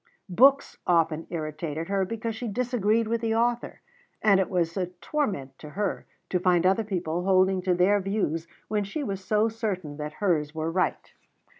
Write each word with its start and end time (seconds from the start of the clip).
Books 0.31 0.79
often 0.87 1.27
irritated 1.29 1.87
her 1.87 2.05
because 2.05 2.35
she 2.35 2.47
disagreed 2.47 3.07
with 3.07 3.21
the 3.21 3.35
author; 3.35 3.81
and 4.19 4.39
it 4.39 4.49
was 4.49 4.75
a 4.75 4.87
torment 4.87 5.59
to 5.59 5.69
her 5.69 6.07
to 6.31 6.39
find 6.39 6.65
other 6.65 6.83
people 6.83 7.23
holding 7.25 7.61
to 7.61 7.75
their 7.75 7.99
views 7.99 8.47
when 8.67 8.83
she 8.83 9.03
was 9.03 9.23
so 9.23 9.47
certain 9.47 9.97
that 9.97 10.13
hers 10.13 10.55
were 10.55 10.71
right. 10.71 11.13